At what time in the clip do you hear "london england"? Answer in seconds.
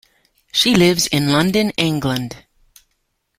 1.31-2.45